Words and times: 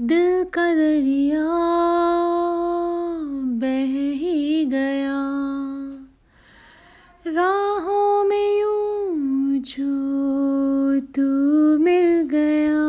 दिल 0.00 0.44
का 0.44 0.74
दरिया 0.74 1.44
बह 3.60 3.94
ही 4.18 4.64
गया। 4.64 5.16
राहों 7.26 8.24
में 8.24 8.60
यूँ 8.60 9.58
जो 9.58 11.00
तू 11.00 11.26
मिल 11.78 12.28
गया। 12.30 12.84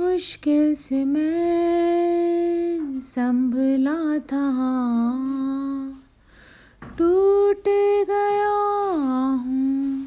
मुश्किल 0.00 0.74
से 0.74 1.04
मैं 1.04 3.00
संभला 3.00 4.18
था। 4.18 4.46
टूट 6.98 7.64
गया 8.08 8.54
हूँ 9.44 10.06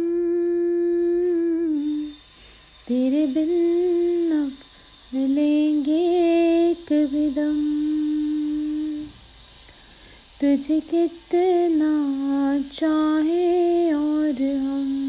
तेरे 2.88 3.26
बिन 3.26 3.52
अब 4.32 4.52
लेंगे 5.14 6.74
कभी 6.74 7.30
दम। 7.30 7.76
तुझे 10.40 10.80
कितना 10.80 11.92
चाहे 12.72 13.92
और 13.92 14.42
हम। 14.56 15.05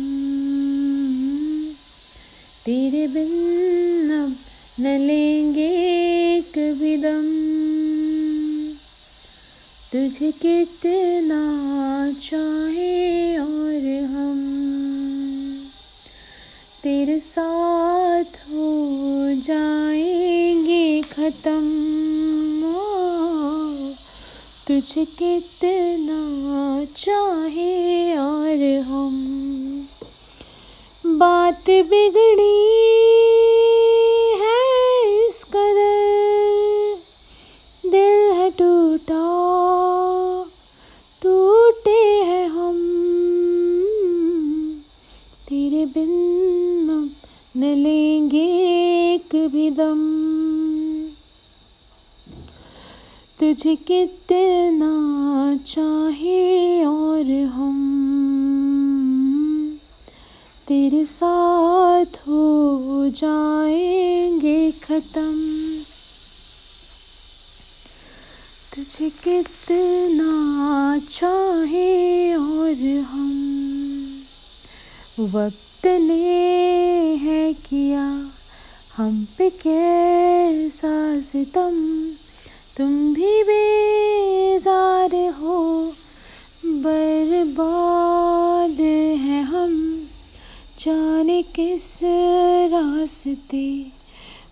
तेरे 2.67 3.07
बिन 3.07 4.11
अब 4.11 4.35
न 4.79 4.87
लेंगे 4.87 6.41
कभी 6.41 6.97
दम। 6.97 7.27
तुझे 9.93 10.31
कितना 10.31 11.43
चाहे 12.21 13.37
और 13.37 14.03
हम। 14.03 14.37
तेरे 16.83 17.19
साथ 17.19 18.23
हो 18.23 18.87
जाएँगे 19.41 21.01
खत्म। 21.01 21.67
तुझे 24.67 25.05
कितना 25.05 26.85
चाहे 26.95 28.15
और 28.17 28.81
हम। 28.81 29.36
बात 31.17 31.69
बिगड़ी 31.69 32.67
है 34.39 35.27
इस 35.27 35.43
कदर। 35.43 36.97
दिल 37.89 38.31
है 38.35 38.49
टूटा, 38.49 39.23
टूटे 41.21 42.23
हैं 42.23 42.47
हम। 42.47 42.77
तेरे 45.49 45.85
बिन 45.85 46.13
न 47.57 47.63
लेंगे 47.63 48.47
एक 49.13 49.35
भी 49.35 49.69
दम। 49.69 50.17
तुझे 53.39 53.75
कितना 53.75 54.93
चाहे 55.67 56.85
और 56.85 57.43
हम। 57.45 57.96
तेरे 60.67 61.05
साथ 61.05 62.05
हो 62.05 63.09
जाएँगे 63.09 64.71
खत्म। 64.71 65.33
तुझे 68.75 69.09
कितना 69.09 70.99
चाहे 71.11 72.33
और 72.35 72.99
हम। 72.99 74.21
वक्त 75.19 75.85
ने 75.85 77.15
है 77.15 77.53
किया 77.53 78.31
हम 78.97 79.27
पे 79.37 79.49
कैसा 79.49 81.21
सितम। 81.21 82.09
तुम 82.77 83.13
भी 83.13 83.43
बेजार 83.43 85.15
हो, 85.15 85.93
बर्बाद 86.65 87.86
जाने 90.79 91.41
किस 91.41 91.99
रास्ते 92.73 93.85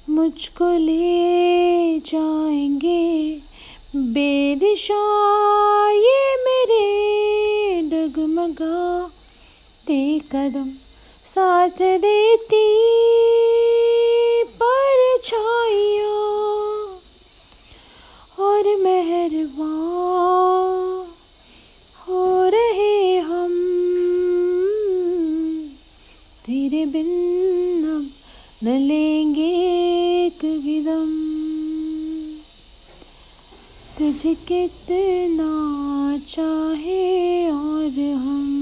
मुझको 0.10 0.70
ले 0.78 2.00
जाएँगे। 2.00 3.42
बेदिशा 3.96 5.02
ये 5.92 6.36
मेरे 6.46 7.82
डगमगाते 7.90 10.02
कदम 10.32 10.70
साथ 11.26 11.82
देती 12.06 12.66
पर 14.46 15.18
छाइया। 15.26 16.25
तेरे 26.86 28.12
न 28.64 28.68
लेंगे 28.68 30.30
कभी 30.30 30.82
दम 30.82 31.26
तुझे 33.98 34.36
कितना 34.36 35.52
चाहे 36.18 37.50
और 37.50 38.14
हम। 38.14 38.62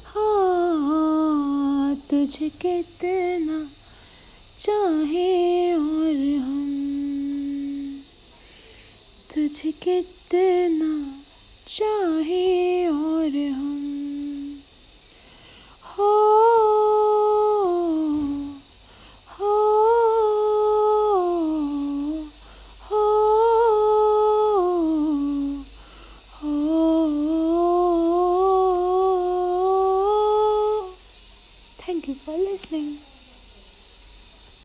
हाँ 0.06 1.96
तुझे 1.96 2.50
कितना 2.50 3.70
चाहे 4.60 5.74
और 5.74 5.97
तुझे 9.48 9.72
कितना 9.72 11.24
चाहे 11.68 12.88
और 12.88 13.36
हम। 13.52 14.62
हो 15.84 16.12
हो 19.36 19.54
हो 22.90 23.04
हो। 26.34 26.56
Thank 31.80 32.10
you 32.10 32.16
for 32.16 32.38
listening 32.38 32.96